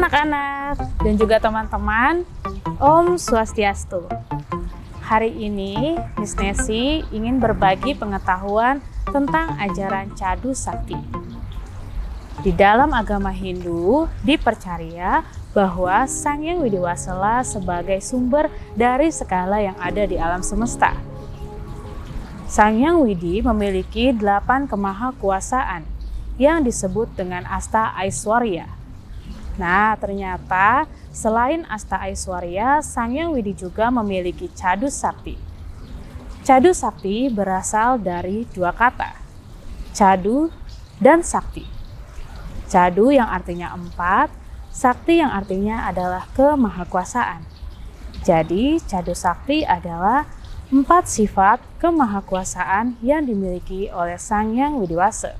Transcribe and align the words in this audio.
anak-anak 0.00 0.80
dan 1.04 1.14
juga 1.20 1.36
teman-teman, 1.36 2.24
Om 2.80 3.20
Swastiastu. 3.20 4.08
Hari 5.04 5.28
ini 5.28 6.00
Miss 6.16 6.32
Nesi 6.40 7.04
ingin 7.12 7.36
berbagi 7.36 7.92
pengetahuan 7.92 8.80
tentang 9.12 9.60
ajaran 9.60 10.08
Cadu 10.16 10.56
Sakti. 10.56 10.96
Di 12.40 12.48
dalam 12.48 12.96
agama 12.96 13.28
Hindu 13.28 14.08
dipercaya 14.24 15.20
bahwa 15.52 16.08
Sang 16.08 16.48
Yang 16.48 16.64
Widiwasala 16.64 17.44
sebagai 17.44 18.00
sumber 18.00 18.48
dari 18.72 19.12
segala 19.12 19.60
yang 19.60 19.76
ada 19.76 20.08
di 20.08 20.16
alam 20.16 20.40
semesta. 20.40 20.96
Sang 22.48 22.80
Yang 22.80 23.04
Widi 23.04 23.44
memiliki 23.44 24.16
delapan 24.16 24.64
kemahakuasaan 24.64 25.84
yang 26.40 26.64
disebut 26.64 27.12
dengan 27.20 27.44
Asta 27.44 27.92
Aiswarya 27.92 28.79
Nah, 29.60 29.92
ternyata 30.00 30.88
selain 31.12 31.68
Asta 31.68 32.00
Aiswarya, 32.00 32.80
Sang 32.80 33.12
Yang 33.12 33.30
Widi 33.36 33.52
juga 33.52 33.92
memiliki 33.92 34.48
Cadu 34.56 34.88
Sakti. 34.88 35.36
Cadu 36.40 36.72
Sakti 36.72 37.28
berasal 37.28 38.00
dari 38.00 38.48
dua 38.56 38.72
kata, 38.72 39.12
Cadu 39.92 40.48
dan 40.96 41.20
Sakti. 41.20 41.68
Cadu 42.72 43.12
yang 43.12 43.28
artinya 43.28 43.76
empat, 43.76 44.32
Sakti 44.72 45.20
yang 45.20 45.28
artinya 45.28 45.84
adalah 45.84 46.24
kemahakuasaan. 46.32 47.44
Jadi, 48.24 48.80
Cadu 48.80 49.12
Sakti 49.12 49.60
adalah 49.68 50.24
empat 50.72 51.04
sifat 51.04 51.60
kemahakuasaan 51.84 52.96
yang 53.04 53.28
dimiliki 53.28 53.92
oleh 53.92 54.16
Sang 54.16 54.56
Yang 54.56 54.72
Widiwasa. 54.80 55.32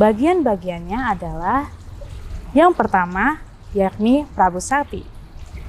Bagian-bagiannya 0.00 1.00
adalah 1.04 1.68
yang 2.56 2.72
pertama 2.72 3.44
yakni 3.76 4.24
Prabu 4.32 4.64
Sakti. 4.64 5.04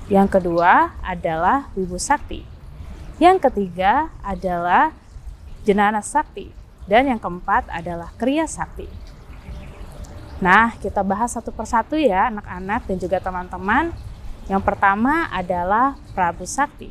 Yang 0.07 0.39
kedua 0.39 0.95
adalah 1.03 1.67
Wibu 1.75 1.99
Sakti. 1.99 2.47
Yang 3.19 3.51
ketiga 3.51 4.07
adalah 4.23 4.95
Jenana 5.67 5.99
Sakti. 5.99 6.55
Dan 6.87 7.11
yang 7.11 7.19
keempat 7.19 7.67
adalah 7.67 8.15
Kriya 8.15 8.47
Sakti. 8.47 8.87
Nah, 10.39 10.71
kita 10.79 11.03
bahas 11.03 11.35
satu 11.35 11.51
persatu 11.51 11.99
ya 11.99 12.31
anak-anak 12.31 12.87
dan 12.87 12.95
juga 12.95 13.19
teman-teman. 13.19 13.91
Yang 14.47 14.63
pertama 14.63 15.27
adalah 15.27 15.99
Prabu 16.15 16.47
Sakti. 16.47 16.87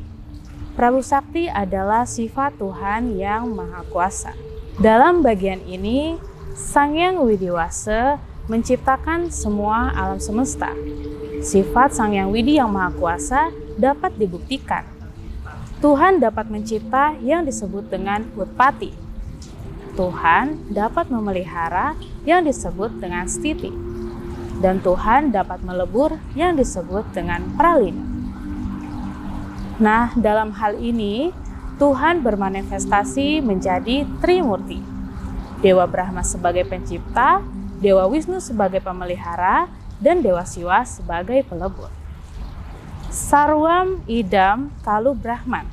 Prabu 0.77 1.01
Sakti 1.01 1.49
adalah 1.49 2.05
sifat 2.05 2.61
Tuhan 2.61 3.17
yang 3.17 3.49
Maha 3.49 3.81
Kuasa. 3.89 4.37
Dalam 4.77 5.25
bagian 5.25 5.65
ini, 5.65 6.21
Sang 6.53 6.93
Yang 6.93 7.25
Widiwasa 7.25 8.21
menciptakan 8.47 9.27
semua 9.27 9.91
alam 9.91 10.23
semesta. 10.23 10.71
Sifat 11.43 11.91
Sang 11.93 12.15
Yang 12.15 12.29
Widi 12.31 12.53
yang 12.55 12.71
Maha 12.71 12.95
Kuasa 12.95 13.51
dapat 13.75 14.15
dibuktikan. 14.15 14.87
Tuhan 15.83 16.17
dapat 16.17 16.49
mencipta 16.49 17.13
yang 17.21 17.45
disebut 17.45 17.91
dengan 17.91 18.25
Utpati. 18.33 18.89
Tuhan 19.93 20.73
dapat 20.73 21.11
memelihara 21.11 21.93
yang 22.25 22.41
disebut 22.47 22.97
dengan 22.97 23.29
Stiti. 23.29 23.69
Dan 24.57 24.81
Tuhan 24.81 25.29
dapat 25.29 25.61
melebur 25.61 26.17
yang 26.33 26.57
disebut 26.57 27.13
dengan 27.13 27.45
Pralin. 27.53 27.93
Nah, 29.77 30.09
dalam 30.17 30.57
hal 30.57 30.81
ini, 30.81 31.29
Tuhan 31.77 32.25
bermanifestasi 32.25 33.45
menjadi 33.45 34.09
Trimurti. 34.17 34.81
Dewa 35.61 35.85
Brahma 35.85 36.25
sebagai 36.25 36.65
pencipta, 36.65 37.45
Dewa 37.77 38.09
Wisnu 38.09 38.41
sebagai 38.41 38.81
pemelihara, 38.81 39.69
dan 40.01 40.21
Dewa 40.21 40.45
Siwa 40.45 40.81
sebagai 40.85 41.45
pelebur. 41.45 41.89
Sarwam 43.13 44.01
Idam 44.05 44.69
Kalu 44.81 45.13
Brahman, 45.17 45.65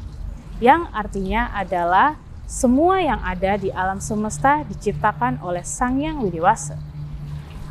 yang 0.61 0.89
artinya 0.93 1.53
adalah 1.53 2.17
semua 2.45 3.01
yang 3.01 3.21
ada 3.25 3.57
di 3.57 3.73
alam 3.73 3.99
semesta 4.05 4.63
diciptakan 4.69 5.41
oleh 5.41 5.65
Sang 5.65 5.97
Yang 5.97 6.29
Widiwasa. 6.29 6.77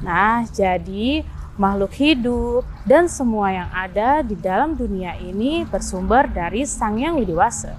Nah, 0.01 0.43
jadi 0.49 1.23
makhluk 1.55 1.93
hidup 1.93 2.65
dan 2.83 3.05
semua 3.05 3.53
yang 3.53 3.69
ada 3.69 4.25
di 4.25 4.33
dalam 4.33 4.73
dunia 4.73 5.13
ini 5.21 5.63
bersumber 5.69 6.25
dari 6.25 6.65
Sang 6.65 6.97
Yang 6.97 7.23
Widiwasa. 7.23 7.73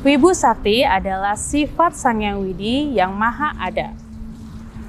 Wibu 0.00 0.32
Sakti 0.32 0.80
adalah 0.80 1.36
sifat 1.36 1.92
Sang 1.92 2.24
Yang 2.24 2.36
Widi 2.40 2.96
yang 2.96 3.12
maha 3.12 3.52
ada 3.60 3.92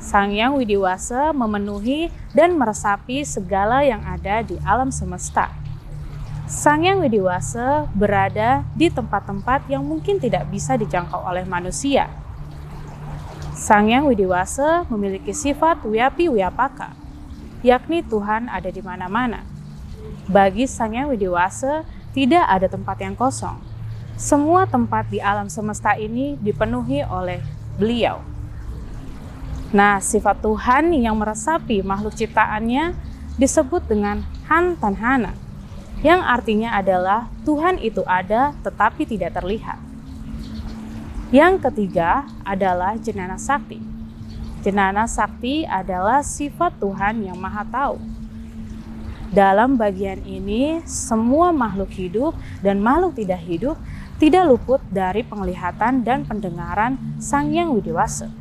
Sang 0.01 0.33
Yang 0.33 0.65
Widiwasa 0.65 1.29
memenuhi 1.29 2.09
dan 2.33 2.57
meresapi 2.57 3.21
segala 3.21 3.85
yang 3.85 4.01
ada 4.01 4.41
di 4.41 4.57
alam 4.65 4.89
semesta. 4.89 5.53
Sang 6.49 6.81
Yang 6.81 7.05
Widiwasa 7.05 7.85
berada 7.93 8.65
di 8.73 8.89
tempat-tempat 8.89 9.69
yang 9.69 9.85
mungkin 9.85 10.17
tidak 10.17 10.49
bisa 10.49 10.73
dijangkau 10.73 11.21
oleh 11.21 11.45
manusia. 11.45 12.09
Sang 13.53 13.93
Yang 13.93 14.17
Widiwasa 14.17 14.89
memiliki 14.89 15.37
sifat 15.37 15.85
Wiyapi 15.85 16.33
Wiyapaka, 16.33 16.97
yakni 17.61 18.01
Tuhan 18.01 18.49
ada 18.49 18.73
di 18.73 18.81
mana-mana. 18.81 19.45
Bagi 20.25 20.65
Sang 20.65 20.97
Yang 20.97 21.13
Widiwasa, 21.13 21.85
tidak 22.17 22.49
ada 22.49 22.65
tempat 22.65 22.97
yang 23.05 23.13
kosong. 23.13 23.61
Semua 24.17 24.65
tempat 24.65 25.13
di 25.13 25.21
alam 25.21 25.45
semesta 25.45 25.93
ini 25.93 26.41
dipenuhi 26.41 27.05
oleh 27.05 27.37
beliau. 27.77 28.30
Nah, 29.71 30.03
sifat 30.03 30.43
Tuhan 30.43 30.91
yang 30.91 31.15
meresapi 31.15 31.79
makhluk 31.79 32.11
ciptaannya 32.15 32.91
disebut 33.39 33.87
dengan 33.87 34.19
Han 34.51 34.75
Tanhana, 34.75 35.31
yang 36.03 36.19
artinya 36.19 36.75
adalah 36.75 37.31
Tuhan 37.47 37.79
itu 37.79 38.03
ada 38.03 38.51
tetapi 38.67 39.07
tidak 39.07 39.39
terlihat. 39.39 39.79
Yang 41.31 41.71
ketiga 41.71 42.27
adalah 42.43 42.99
Jenana 42.99 43.39
Sakti. 43.39 43.79
Jenana 44.59 45.07
Sakti 45.07 45.63
adalah 45.63 46.19
sifat 46.19 46.75
Tuhan 46.75 47.23
yang 47.23 47.39
maha 47.39 47.63
tahu. 47.63 47.95
Dalam 49.31 49.79
bagian 49.79 50.19
ini, 50.27 50.83
semua 50.83 51.55
makhluk 51.55 51.87
hidup 51.95 52.35
dan 52.59 52.83
makhluk 52.83 53.15
tidak 53.15 53.39
hidup 53.47 53.79
tidak 54.21 54.45
luput 54.45 54.77
dari 54.93 55.25
penglihatan 55.25 56.05
dan 56.05 56.21
pendengaran 56.29 56.93
Sang 57.17 57.49
Yang 57.49 57.81
Widiwasa. 57.81 58.40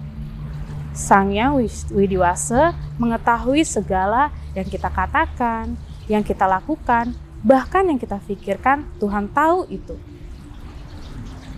Sang 0.91 1.31
Yang 1.31 1.87
Widiwasa 1.95 2.75
mengetahui 2.99 3.63
segala 3.63 4.35
yang 4.59 4.67
kita 4.67 4.91
katakan, 4.91 5.79
yang 6.11 6.27
kita 6.27 6.51
lakukan, 6.51 7.15
bahkan 7.47 7.87
yang 7.87 7.99
kita 7.99 8.19
pikirkan, 8.19 8.83
Tuhan 8.99 9.31
tahu 9.31 9.71
itu. 9.71 9.95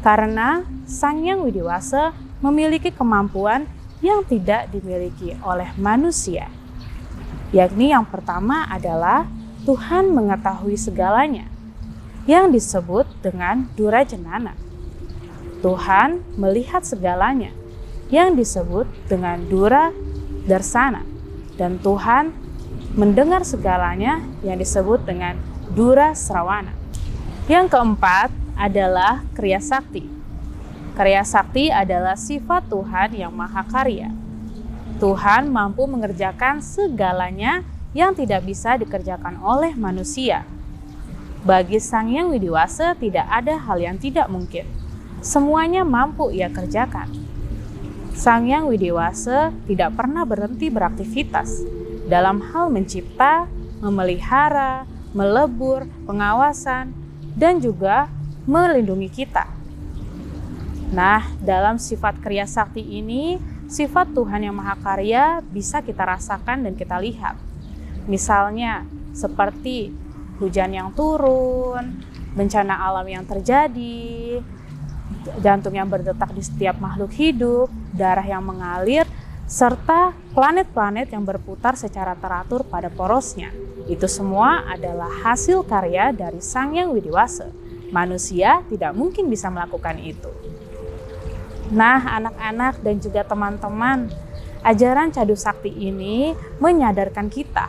Karena 0.05 0.67
Sang 0.85 1.25
Yang 1.25 1.49
Widiwasa 1.49 2.13
memiliki 2.45 2.93
kemampuan 2.93 3.65
yang 4.05 4.21
tidak 4.27 4.69
dimiliki 4.69 5.33
oleh 5.41 5.71
manusia. 5.81 6.51
Yakni 7.55 7.95
yang 7.95 8.05
pertama 8.05 8.69
adalah 8.69 9.25
Tuhan 9.63 10.11
mengetahui 10.11 10.75
segalanya, 10.75 11.47
yang 12.27 12.51
disebut 12.51 13.07
dengan 13.23 13.71
Durajanana. 13.79 14.59
Tuhan 15.63 16.19
melihat 16.35 16.83
segalanya, 16.83 17.55
yang 18.13 18.37
disebut 18.37 18.85
dengan 19.09 19.41
Dura 19.49 19.89
Darsana 20.45 21.01
dan 21.57 21.81
Tuhan 21.81 22.29
mendengar 22.93 23.41
segalanya 23.41 24.21
yang 24.45 24.61
disebut 24.61 25.09
dengan 25.09 25.41
Dura 25.73 26.13
Srawana. 26.13 26.77
Yang 27.49 27.73
keempat 27.73 28.29
adalah 28.53 29.25
Kriya 29.33 29.65
Sakti. 29.65 30.05
Kriya 30.93 31.25
Sakti 31.25 31.73
adalah 31.73 32.13
sifat 32.21 32.69
Tuhan 32.69 33.17
yang 33.17 33.33
maha 33.33 33.65
karya. 33.65 34.13
Tuhan 35.01 35.49
mampu 35.49 35.89
mengerjakan 35.89 36.61
segalanya 36.61 37.65
yang 37.97 38.13
tidak 38.13 38.45
bisa 38.45 38.77
dikerjakan 38.77 39.41
oleh 39.41 39.73
manusia. 39.73 40.45
Bagi 41.43 41.81
Sang 41.81 42.13
Yang 42.13 42.39
Widiwasa 42.39 42.95
tidak 42.95 43.27
ada 43.27 43.57
hal 43.57 43.81
yang 43.81 43.97
tidak 43.97 44.29
mungkin. 44.29 44.69
Semuanya 45.25 45.83
mampu 45.83 46.31
ia 46.31 46.53
kerjakan. 46.53 47.22
Sang 48.13 48.45
Yang 48.45 48.77
Widiwasa 48.77 49.51
tidak 49.65 49.97
pernah 49.97 50.23
berhenti 50.29 50.69
beraktivitas 50.69 51.65
dalam 52.07 52.45
hal 52.53 52.69
mencipta, 52.69 53.49
memelihara, 53.81 54.85
melebur, 55.17 55.89
pengawasan, 56.05 56.93
dan 57.35 57.59
juga 57.59 58.09
melindungi 58.45 59.09
kita. 59.09 59.49
Nah, 60.93 61.25
dalam 61.41 61.81
sifat 61.81 62.21
kriya 62.21 62.45
sakti 62.45 62.85
ini, 62.85 63.41
sifat 63.65 64.13
Tuhan 64.13 64.45
yang 64.45 64.53
Maha 64.53 64.77
Karya 64.77 65.41
bisa 65.41 65.81
kita 65.81 66.05
rasakan 66.05 66.69
dan 66.69 66.77
kita 66.77 67.01
lihat. 67.01 67.41
Misalnya, 68.05 68.85
seperti 69.17 69.89
hujan 70.37 70.77
yang 70.77 70.93
turun, 70.93 72.05
bencana 72.37 72.77
alam 72.77 73.09
yang 73.09 73.25
terjadi, 73.25 74.41
jantung 75.41 75.75
yang 75.75 75.89
berdetak 75.89 76.31
di 76.35 76.43
setiap 76.43 76.79
makhluk 76.79 77.13
hidup, 77.15 77.69
darah 77.95 78.25
yang 78.25 78.43
mengalir, 78.43 79.07
serta 79.47 80.17
planet-planet 80.33 81.13
yang 81.13 81.25
berputar 81.27 81.77
secara 81.77 82.17
teratur 82.17 82.65
pada 82.65 82.89
porosnya. 82.89 83.53
Itu 83.85 84.07
semua 84.09 84.65
adalah 84.65 85.11
hasil 85.11 85.67
karya 85.67 86.15
dari 86.15 86.41
Sang 86.41 86.73
Yang 86.73 86.89
Widiwasa. 86.97 87.49
Manusia 87.93 88.65
tidak 88.73 88.97
mungkin 88.97 89.29
bisa 89.29 89.53
melakukan 89.53 90.01
itu. 90.01 90.33
Nah, 91.73 92.01
anak-anak 92.21 92.81
dan 92.81 92.97
juga 93.01 93.25
teman-teman, 93.25 94.09
ajaran 94.65 95.13
Cadu 95.13 95.37
Sakti 95.37 95.69
ini 95.69 96.33
menyadarkan 96.57 97.29
kita 97.29 97.69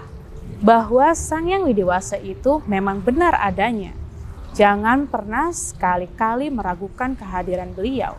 bahwa 0.64 1.12
Sang 1.12 1.52
Yang 1.52 1.72
Widiwasa 1.72 2.16
itu 2.22 2.64
memang 2.64 3.04
benar 3.04 3.36
adanya. 3.36 4.03
Jangan 4.54 5.10
pernah 5.10 5.50
sekali-kali 5.50 6.54
meragukan 6.54 7.18
kehadiran 7.18 7.74
beliau. 7.74 8.18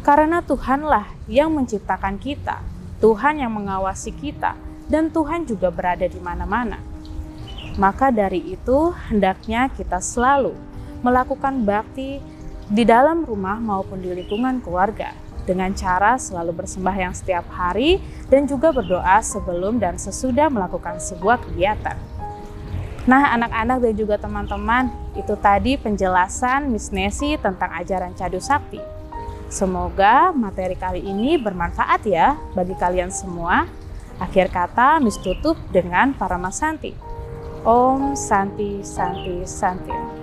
Karena 0.00 0.40
Tuhanlah 0.40 1.04
yang 1.28 1.52
menciptakan 1.52 2.16
kita 2.16 2.78
Tuhan 2.98 3.38
yang 3.38 3.54
mengawasi 3.54 4.10
kita, 4.10 4.58
dan 4.90 5.14
Tuhan 5.14 5.46
juga 5.46 5.70
berada 5.70 6.02
di 6.02 6.18
mana-mana. 6.18 6.82
Maka 7.78 8.10
dari 8.10 8.42
itu, 8.42 8.90
hendaknya 9.06 9.70
kita 9.70 10.02
selalu 10.02 10.58
melakukan 11.06 11.62
bakti 11.62 12.18
di 12.66 12.82
dalam 12.82 13.22
rumah 13.22 13.62
maupun 13.62 14.02
di 14.02 14.10
lingkungan 14.10 14.58
keluarga 14.58 15.14
dengan 15.46 15.70
cara 15.78 16.18
selalu 16.18 16.58
bersembahyang 16.58 17.14
setiap 17.14 17.46
hari 17.54 18.02
dan 18.26 18.50
juga 18.50 18.74
berdoa 18.74 19.22
sebelum 19.22 19.78
dan 19.78 19.94
sesudah 19.94 20.50
melakukan 20.50 20.98
sebuah 20.98 21.38
kegiatan. 21.46 22.17
Nah, 23.08 23.32
anak-anak 23.32 23.80
dan 23.80 23.94
juga 23.96 24.20
teman-teman, 24.20 24.92
itu 25.16 25.32
tadi 25.40 25.80
penjelasan 25.80 26.68
Miss 26.68 26.92
Nesi 26.92 27.40
tentang 27.40 27.72
ajaran 27.72 28.12
Cadu 28.12 28.36
Sakti. 28.36 28.76
Semoga 29.48 30.28
materi 30.36 30.76
kali 30.76 31.00
ini 31.00 31.40
bermanfaat 31.40 32.04
ya 32.04 32.36
bagi 32.52 32.76
kalian 32.76 33.08
semua. 33.08 33.64
Akhir 34.20 34.52
kata, 34.52 35.00
Miss 35.00 35.16
tutup 35.24 35.56
dengan 35.72 36.12
para 36.12 36.36
Santi. 36.52 36.92
Om 37.64 38.12
Santi 38.12 38.84
Santi 38.84 39.40
Santi. 39.48 40.17